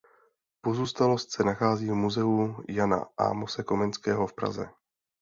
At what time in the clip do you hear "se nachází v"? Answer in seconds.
1.31-1.93